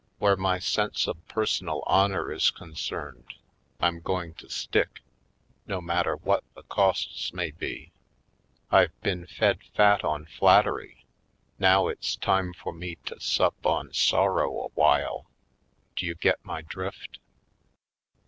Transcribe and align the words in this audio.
Where 0.17 0.35
my 0.35 0.57
sense 0.57 1.05
of 1.07 1.23
personal 1.27 1.83
honor 1.85 2.31
is 2.33 2.49
con 2.49 2.71
cerned 2.73 3.35
I'm 3.79 3.99
going 3.99 4.33
to 4.41 4.49
stick, 4.49 5.01
no 5.67 5.79
matter 5.79 6.15
what 6.15 6.43
the 6.55 6.63
costs 6.63 7.31
may 7.33 7.51
be. 7.51 7.91
I've 8.71 8.99
been 9.01 9.27
fed 9.27 9.59
fat 9.75 10.03
on 10.03 10.25
flattery; 10.25 11.05
now 11.59 11.87
it's 11.87 12.15
time 12.15 12.51
for 12.51 12.73
me 12.73 12.95
to 13.05 13.19
sup 13.19 13.63
on 13.63 13.93
sor 13.93 14.33
row 14.33 14.71
awhile. 14.75 15.27
Do 15.95 16.07
you 16.07 16.15
get 16.15 16.43
my 16.43 16.63
drift?" 16.63 17.19